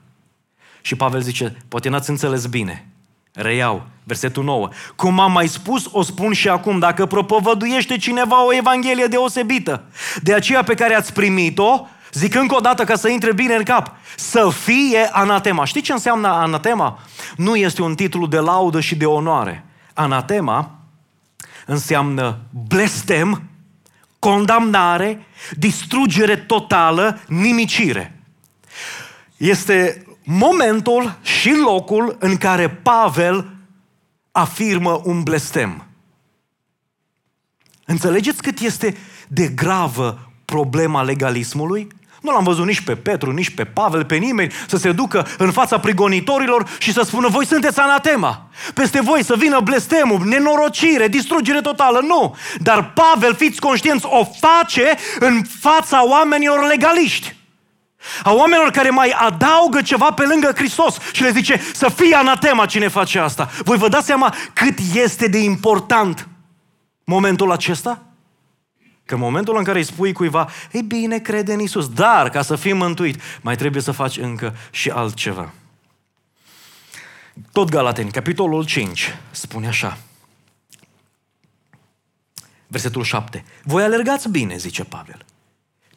[0.81, 2.88] Și Pavel zice, poate n-ați înțeles bine.
[3.33, 4.69] Reiau, versetul 9.
[4.95, 9.83] Cum am mai spus, o spun și acum, dacă propovăduiește cineva o evanghelie deosebită,
[10.21, 13.63] de aceea pe care ați primit-o, zic încă o dată ca să intre bine în
[13.63, 15.65] cap, să fie anatema.
[15.65, 16.99] Știți ce înseamnă anatema?
[17.35, 19.65] Nu este un titlu de laudă și de onoare.
[19.93, 20.71] Anatema
[21.65, 22.37] înseamnă
[22.67, 23.43] blestem,
[24.19, 28.19] condamnare, distrugere totală, nimicire.
[29.37, 33.49] Este momentul și locul în care Pavel
[34.31, 35.85] afirmă un blestem.
[37.85, 41.87] Înțelegeți cât este de gravă problema legalismului?
[42.21, 45.51] Nu l-am văzut nici pe Petru, nici pe Pavel, pe nimeni să se ducă în
[45.51, 48.49] fața prigonitorilor și să spună voi sunteți anatema.
[48.73, 51.99] Peste voi să vină blestemul, nenorocire, distrugere totală.
[51.99, 52.35] Nu!
[52.57, 57.37] Dar Pavel, fiți conștienți, o face în fața oamenilor legaliști.
[58.23, 62.65] A oamenilor care mai adaugă ceva pe lângă Hristos și le zice să fie anatema
[62.65, 63.49] cine face asta.
[63.63, 66.27] Voi vă dați seama cât este de important
[67.03, 68.03] momentul acesta?
[69.05, 72.41] Că în momentul în care îi spui cuiva, ei bine, crede în Isus, dar ca
[72.41, 75.53] să fii mântuit, mai trebuie să faci încă și altceva.
[77.51, 79.97] Tot Galateni, capitolul 5, spune așa.
[82.67, 83.45] Versetul 7.
[83.63, 85.25] Voi alergați bine, zice Pavel.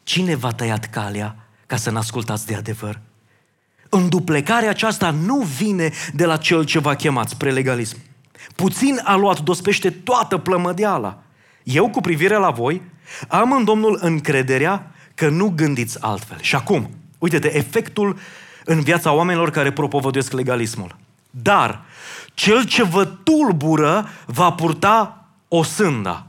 [0.02, 1.41] Cine v-a tăiat calea
[1.72, 3.00] ca să n-ascultați de adevăr?
[3.88, 7.96] Înduplecarea aceasta nu vine de la cel ce v-a chemat spre legalism.
[8.54, 11.22] Puțin a luat dospește toată plămădeala.
[11.62, 12.82] Eu, cu privire la voi,
[13.28, 16.38] am în Domnul încrederea că nu gândiți altfel.
[16.40, 18.18] Și acum, uite-te, efectul
[18.64, 20.96] în viața oamenilor care propovăduiesc legalismul.
[21.30, 21.85] Dar
[22.35, 26.26] cel ce vă tulbură va purta o sânda.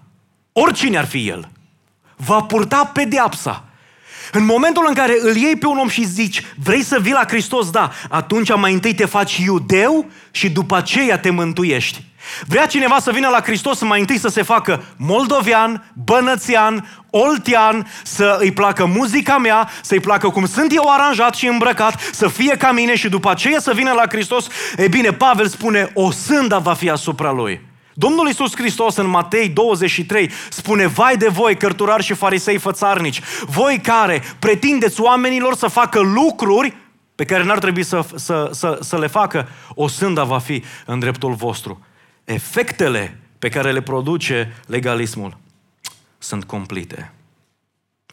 [0.51, 1.49] Oricine ar fi el.
[2.15, 3.67] Va purta pedeapsa.
[4.31, 7.25] În momentul în care îl iei pe un om și zici, vrei să vii la
[7.27, 12.03] Hristos, da, atunci mai întâi te faci iudeu și după aceea te mântuiești.
[12.47, 18.37] Vrea cineva să vină la Hristos mai întâi să se facă moldovean, bănățian, oltean, să
[18.39, 22.71] îi placă muzica mea, să-i placă cum sunt eu aranjat și îmbrăcat, să fie ca
[22.71, 24.47] mine și după aceea să vină la Hristos.
[24.77, 27.72] E bine, Pavel spune, o sânda va fi asupra lui.
[27.93, 33.79] Domnul Iisus Hristos în Matei 23 spune, vai de voi, cărturari și farisei fățarnici, voi
[33.83, 36.75] care pretindeți oamenilor să facă lucruri
[37.15, 40.99] pe care n-ar trebui să, să, să, să le facă, o sânda va fi în
[40.99, 41.85] dreptul vostru
[42.23, 45.37] efectele pe care le produce legalismul
[46.17, 47.11] sunt complete.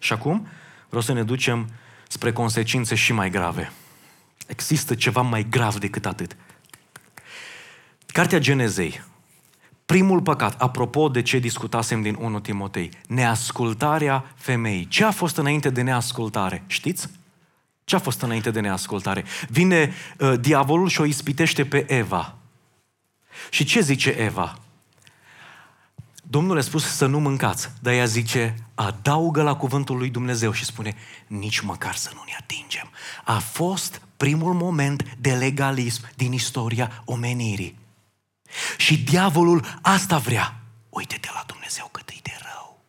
[0.01, 0.49] Și acum
[0.87, 1.69] vreau să ne ducem
[2.09, 3.73] spre consecințe și mai grave.
[4.47, 6.37] Există ceva mai grav decât atât.
[8.07, 9.03] Cartea Genezei,
[9.91, 14.87] primul păcat, apropo de ce discutasem din 1 Timotei, neascultarea femeii.
[14.87, 16.63] Ce a fost înainte de neascultare?
[16.67, 17.09] Știți?
[17.85, 19.25] Ce a fost înainte de neascultare?
[19.49, 22.35] Vine uh, diavolul și o ispitește pe Eva.
[23.51, 24.59] Și ce zice Eva?
[26.23, 30.65] Domnul a spus să nu mâncați, dar ea zice, adaugă la cuvântul lui Dumnezeu și
[30.65, 30.95] spune,
[31.27, 32.91] nici măcar să nu ne atingem.
[33.25, 37.80] A fost primul moment de legalism din istoria omenirii.
[38.77, 40.61] Și diavolul asta vrea.
[40.89, 42.81] Uite-te la Dumnezeu cât e de rău.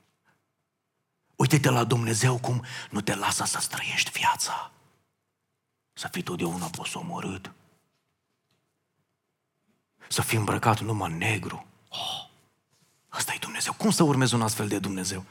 [1.35, 4.71] Uite-te la Dumnezeu cum nu te lasă să străiești viața.
[5.93, 7.51] Să fii totdeauna posomorât
[10.11, 11.65] să fii îmbrăcat numai negru.
[11.89, 12.29] Oh,
[13.09, 13.73] asta e Dumnezeu.
[13.77, 15.23] Cum să urmezi un astfel de Dumnezeu?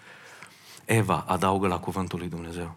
[0.84, 2.76] Eva adaugă la cuvântul lui Dumnezeu.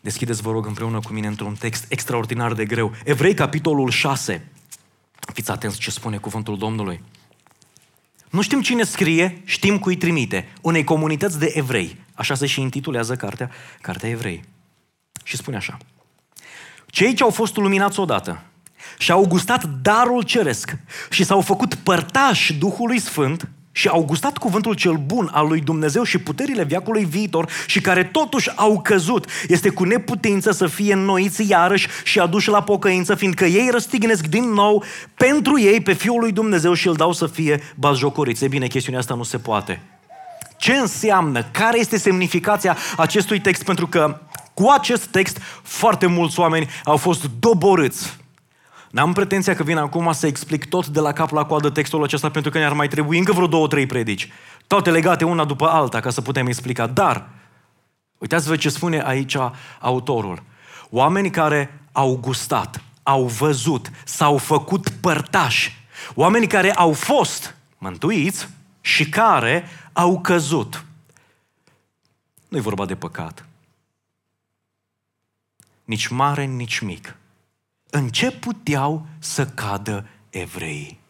[0.00, 2.92] Deschideți, vă rog, împreună cu mine într-un text extraordinar de greu.
[3.04, 4.50] Evrei, capitolul 6.
[5.32, 7.02] Fiți atenți ce spune cuvântul Domnului.
[8.30, 10.52] Nu știm cine scrie, știm cui trimite.
[10.60, 12.04] Unei comunități de evrei.
[12.14, 13.50] Așa se și intitulează cartea,
[13.80, 14.44] Cartea Evrei.
[15.24, 15.78] Și spune așa.
[16.86, 18.42] Cei ce au fost luminați odată,
[18.98, 20.76] și au gustat darul ceresc
[21.10, 26.02] și s-au făcut părtași Duhului Sfânt și au gustat cuvântul cel bun al lui Dumnezeu
[26.02, 29.30] și puterile viacului viitor și care totuși au căzut.
[29.48, 34.44] Este cu neputință să fie înnoiți iarăși și aduși la pocăință, fiindcă ei răstignesc din
[34.44, 38.44] nou pentru ei pe Fiul lui Dumnezeu și îl dau să fie bazjocoriți.
[38.44, 39.82] E bine, chestiunea asta nu se poate.
[40.56, 41.46] Ce înseamnă?
[41.50, 43.64] Care este semnificația acestui text?
[43.64, 44.20] Pentru că
[44.54, 48.16] cu acest text foarte mulți oameni au fost doborâți
[48.90, 52.30] N-am pretenția că vin acum să explic tot de la cap la coadă textul acesta
[52.30, 54.32] pentru că ne-ar mai trebui încă vreo două, trei predici.
[54.66, 56.86] Toate legate una după alta ca să putem explica.
[56.86, 57.28] Dar,
[58.18, 59.36] uitați-vă ce spune aici
[59.80, 60.42] autorul.
[60.90, 65.84] Oameni care au gustat, au văzut, s-au făcut părtași.
[66.14, 68.48] Oameni care au fost mântuiți
[68.80, 70.84] și care au căzut.
[72.48, 73.46] Nu e vorba de păcat.
[75.84, 77.16] Nici mare, nici mic.
[77.90, 81.00] În ce puteau să cadă evreii?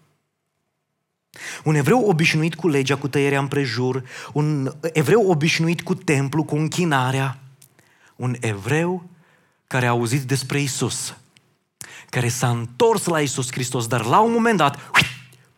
[1.65, 4.03] Un evreu obișnuit cu legea, cu tăierea împrejur,
[4.33, 7.39] un evreu obișnuit cu templu, cu închinarea,
[8.17, 9.05] un evreu
[9.67, 11.17] care a auzit despre Isus,
[12.11, 14.79] care s-a întors la Isus Hristos, dar la un moment dat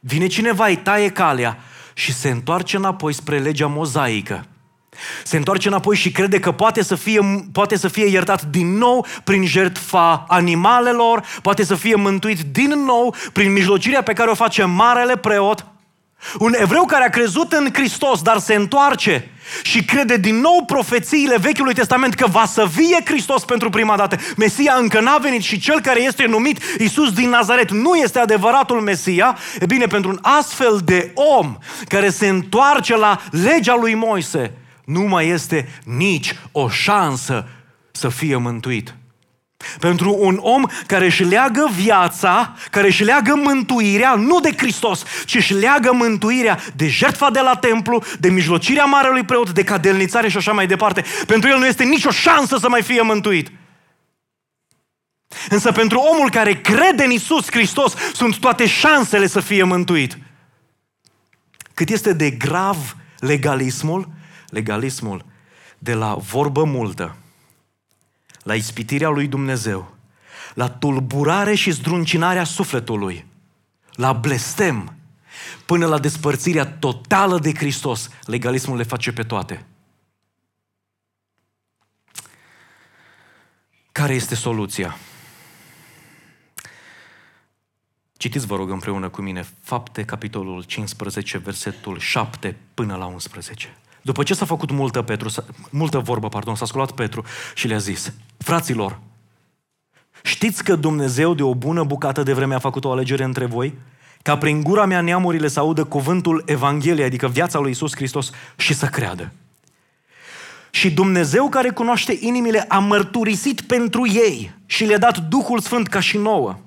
[0.00, 1.58] vine cineva, îi taie calea
[1.94, 4.46] și se întoarce înapoi spre legea mozaică.
[5.24, 9.06] Se întoarce înapoi și crede că poate să fie, poate să fie iertat din nou
[9.24, 14.64] prin jertfa animalelor, poate să fie mântuit din nou prin mijlocirea pe care o face
[14.64, 15.66] marele preot.
[16.38, 19.30] Un evreu care a crezut în Hristos, dar se întoarce
[19.62, 24.16] și crede din nou profețiile Vechiului Testament că va să vie Hristos pentru prima dată.
[24.36, 28.80] Mesia încă n-a venit și cel care este numit Isus din Nazaret nu este adevăratul
[28.80, 29.38] Mesia.
[29.60, 31.56] E bine, pentru un astfel de om
[31.88, 34.52] care se întoarce la legea lui Moise,
[34.88, 37.48] nu mai este nici o șansă
[37.90, 38.94] să fie mântuit.
[39.80, 45.34] Pentru un om care își leagă viața, care își leagă mântuirea, nu de Hristos, ci
[45.34, 50.36] își leagă mântuirea de jertfa de la templu, de mijlocirea marelui preot, de cadelnițare și
[50.36, 51.04] așa mai departe.
[51.26, 53.50] Pentru el nu este nicio șansă să mai fie mântuit.
[55.48, 60.18] Însă pentru omul care crede în Isus Hristos, sunt toate șansele să fie mântuit.
[61.74, 64.16] Cât este de grav legalismul,
[64.48, 65.24] legalismul
[65.78, 67.16] de la vorbă multă,
[68.42, 69.94] la ispitirea lui Dumnezeu,
[70.54, 73.26] la tulburare și zdruncinarea sufletului,
[73.92, 74.98] la blestem,
[75.66, 78.10] până la despărțirea totală de Hristos.
[78.24, 79.66] Legalismul le face pe toate.
[83.92, 84.96] Care este soluția?
[88.16, 93.76] Citiți, vă rog, împreună cu mine Fapte, capitolul 15, versetul 7 până la 11.
[94.08, 95.28] După ce s-a făcut multă, Petru,
[95.70, 98.98] multă vorbă, pardon, s-a sculat Petru și le-a zis, fraților,
[100.22, 103.74] știți că Dumnezeu de o bună bucată de vreme a făcut o alegere între voi?
[104.22, 108.74] Ca prin gura mea neamurile să audă cuvântul Evangheliei, adică viața lui Isus Hristos și
[108.74, 109.32] să creadă.
[110.70, 116.00] Și Dumnezeu care cunoaște inimile a mărturisit pentru ei și le-a dat Duhul Sfânt ca
[116.00, 116.58] și nouă.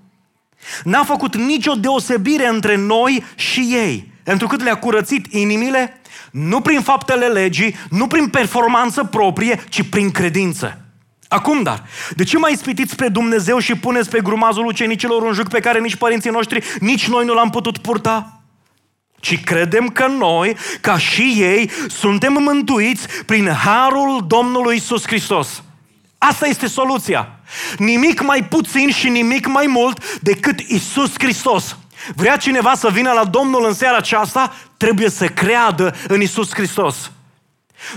[0.84, 6.02] N-a făcut nicio deosebire între noi și ei, pentru cât le-a curățit inimile
[6.32, 10.78] nu prin faptele legii, nu prin performanță proprie, ci prin credință.
[11.28, 11.84] Acum, dar,
[12.16, 15.80] de ce mai ispitiți spre Dumnezeu și puneți pe grumazul ucenicilor un juc pe care
[15.80, 18.42] nici părinții noștri, nici noi nu l-am putut purta?
[19.20, 25.64] Ci credem că noi, ca și ei, suntem mântuiți prin harul Domnului Isus Hristos.
[26.18, 27.40] Asta este soluția.
[27.78, 31.78] Nimic mai puțin și nimic mai mult decât Isus Hristos.
[32.16, 34.54] Vrea cineva să vină la Domnul în seara aceasta?
[34.78, 37.12] Trebuie să creadă în Isus Hristos.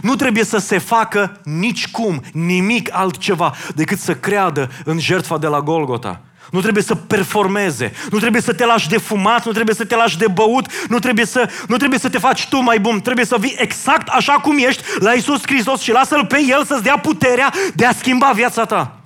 [0.03, 5.47] Nu trebuie să se facă nici cum nimic altceva decât să creadă în jertfa de
[5.47, 6.21] la Golgota.
[6.51, 9.97] Nu trebuie să performeze, nu trebuie să te lași de fumat, nu trebuie să te
[9.97, 13.25] lași de băut, nu trebuie să, nu trebuie să te faci tu mai bun, trebuie
[13.25, 16.99] să vii exact așa cum ești la Isus Hristos și lasă-L pe El să-ți dea
[16.99, 19.04] puterea de a schimba viața ta.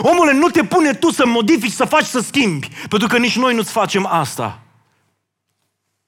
[0.00, 3.54] Omule, nu te pune tu să modifici, să faci, să schimbi, pentru că nici noi
[3.54, 4.60] nu-ți facem asta.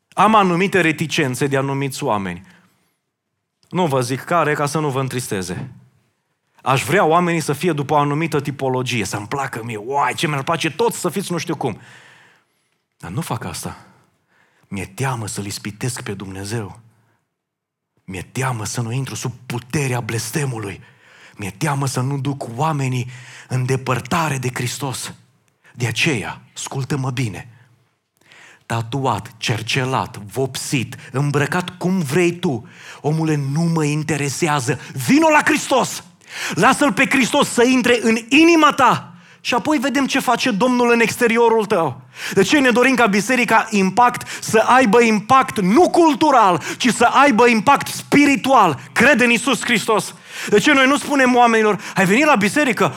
[0.09, 2.43] Am anumite reticențe de anumiți oameni.
[3.69, 5.71] Nu vă zic care, ca să nu vă întristeze.
[6.63, 10.43] Aș vrea oamenii să fie după o anumită tipologie, să-mi placă mie, uai, ce mi-ar
[10.43, 11.81] place toți să fiți nu știu cum.
[12.99, 13.77] Dar nu fac asta.
[14.69, 16.81] Mi-e teamă să-L ispitesc pe Dumnezeu.
[18.05, 20.81] Mi-e teamă să nu intru sub puterea blestemului.
[21.37, 23.11] Mi-e teamă să nu duc oamenii
[23.49, 25.13] în depărtare de Hristos.
[25.75, 27.49] De aceea, ascultă-mă bine,
[28.67, 32.69] tatuat, cercelat, vopsit, îmbrăcat cum vrei tu,
[33.01, 34.79] omule, nu mă interesează.
[35.07, 36.05] Vino la Hristos!
[36.55, 39.14] Lasă-L pe Hristos să intre în inima ta
[39.45, 42.01] și apoi vedem ce face Domnul în exteriorul tău.
[42.33, 47.47] De ce ne dorim ca biserica impact să aibă impact nu cultural, ci să aibă
[47.47, 48.81] impact spiritual?
[48.93, 50.15] Crede în Isus Hristos.
[50.49, 52.93] De ce noi nu spunem oamenilor, ai venit la biserică,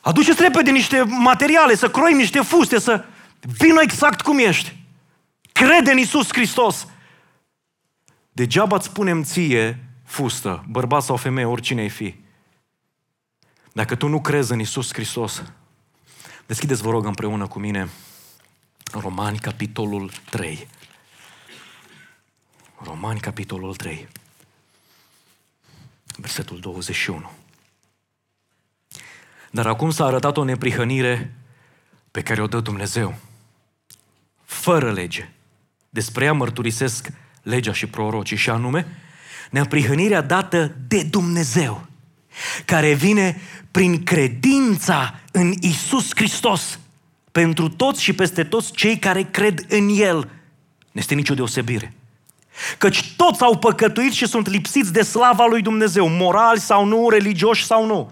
[0.00, 3.04] aduceți repede niște materiale, să croim niște fuste, să
[3.40, 4.76] vină exact cum ești.
[5.52, 6.86] Crede în Isus Hristos.
[8.32, 12.14] Degeaba îți spunem ție fustă, bărbat sau femeie, oricine ai fi.
[13.72, 15.42] Dacă tu nu crezi în Isus Hristos,
[16.46, 17.88] deschideți, vă rog, împreună cu mine
[18.92, 20.68] Romani, capitolul 3.
[22.82, 24.08] Romani, capitolul 3.
[26.16, 27.30] Versetul 21.
[29.50, 31.34] Dar acum s-a arătat o neprihănire
[32.10, 33.14] pe care o dă Dumnezeu.
[34.44, 35.28] Fără lege.
[35.90, 37.08] Despre ea mărturisesc
[37.42, 38.86] legea și prorocii și anume
[39.50, 41.86] Neprihănirea dată de Dumnezeu,
[42.64, 43.40] care vine
[43.70, 46.78] prin credința în Isus Hristos
[47.32, 50.16] pentru toți și peste toți cei care cred în El.
[50.92, 51.94] Nu este nicio deosebire.
[52.78, 57.64] Căci toți au păcătuit și sunt lipsiți de slava lui Dumnezeu, morali sau nu, religioși
[57.64, 58.10] sau nu.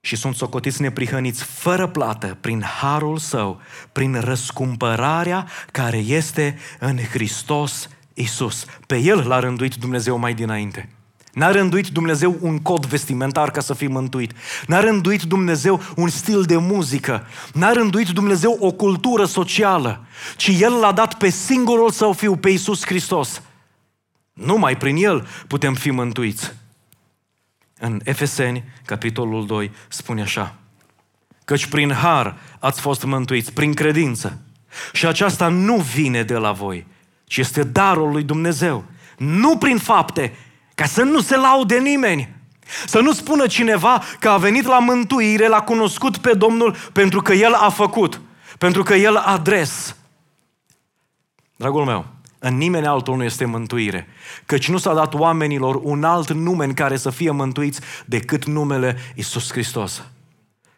[0.00, 3.60] Și sunt socotiți neprihăniți fără plată prin harul său,
[3.92, 8.64] prin răscumpărarea care este în Hristos Isus.
[8.86, 10.88] Pe El l-a rânduit Dumnezeu mai dinainte.
[11.34, 14.32] N-a rânduit Dumnezeu un cod vestimentar ca să fii mântuit.
[14.66, 17.26] N-a rânduit Dumnezeu un stil de muzică.
[17.52, 20.06] N-a rânduit Dumnezeu o cultură socială.
[20.36, 23.42] Ci El l-a dat pe singurul Său Fiu, pe Iisus Hristos.
[24.32, 26.52] Numai prin El putem fi mântuiți.
[27.78, 30.54] În Efeseni, capitolul 2, spune așa.
[31.44, 34.38] Căci prin har ați fost mântuiți, prin credință.
[34.92, 36.86] Și aceasta nu vine de la voi,
[37.24, 38.84] ci este darul lui Dumnezeu.
[39.18, 40.36] Nu prin fapte,
[40.74, 42.34] ca să nu se laude nimeni.
[42.86, 47.32] Să nu spună cineva că a venit la mântuire, l-a cunoscut pe Domnul pentru că
[47.32, 48.20] El a făcut,
[48.58, 49.96] pentru că El a adres.
[51.56, 52.06] Dragul meu,
[52.38, 54.08] în nimeni altul nu este mântuire,
[54.46, 58.96] căci nu s-a dat oamenilor un alt nume în care să fie mântuiți decât numele
[59.14, 60.02] Isus Hristos.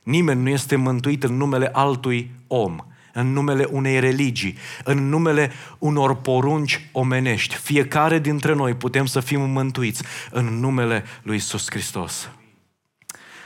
[0.03, 2.77] Nimeni nu este mântuit în numele altui om
[3.17, 7.55] în numele unei religii, în numele unor porunci omenești.
[7.55, 12.31] Fiecare dintre noi putem să fim mântuiți în numele lui Isus Hristos.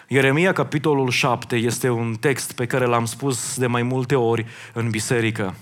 [0.08, 4.90] Ieremia, capitolul 7, este un text pe care l-am spus de mai multe ori în
[4.90, 5.54] biserică.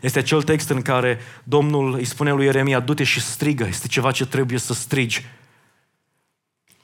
[0.00, 4.10] Este acel text în care Domnul îi spune lui Ieremia, du-te și strigă, este ceva
[4.10, 5.26] ce trebuie să strigi.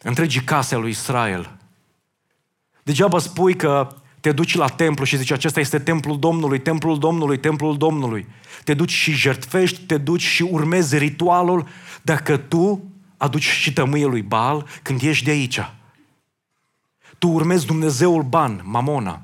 [0.03, 1.57] Întregii case a lui Israel.
[2.83, 7.39] Degeaba spui că te duci la templu și zici, acesta este templul Domnului, templul Domnului,
[7.39, 8.27] templul Domnului.
[8.65, 11.67] Te duci și jertfești, te duci și urmezi ritualul,
[12.03, 12.85] dacă tu
[13.17, 15.61] aduci și tămâie lui Bal când ești de aici.
[17.19, 19.23] Tu urmezi Dumnezeul ban, mamona.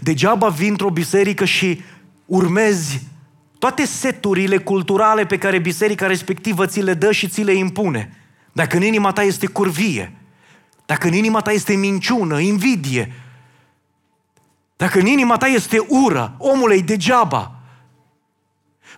[0.00, 1.80] Degeaba vii într-o biserică și
[2.26, 3.02] urmezi
[3.58, 8.16] toate seturile culturale pe care biserica respectivă ți le dă și ți le impune.
[8.52, 10.12] Dacă în inima ta este curvie,
[10.86, 13.12] dacă în inima ta este minciună, invidie,
[14.76, 17.50] dacă în inima ta este ură, omule, degeaba.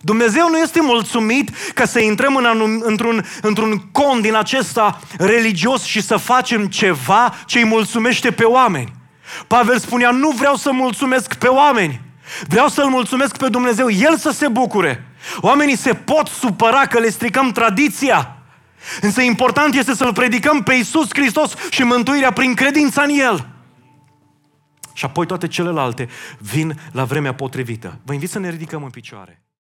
[0.01, 5.83] Dumnezeu nu este mulțumit ca să intrăm în anum, într-un, într-un con din acesta religios
[5.83, 8.91] și să facem ceva ce îi mulțumește pe oameni.
[9.47, 12.01] Pavel spunea, nu vreau să mulțumesc pe oameni,
[12.47, 15.03] vreau să-L mulțumesc pe Dumnezeu, El să se bucure.
[15.37, 18.37] Oamenii se pot supăra că le stricăm tradiția,
[19.01, 23.47] însă important este să-L predicăm pe Iisus Hristos și mântuirea prin credința în El.
[24.99, 26.07] Și apoi toate celelalte
[26.39, 27.99] vin la vremea potrivită.
[28.03, 29.43] Vă invit să ne ridicăm în picioare.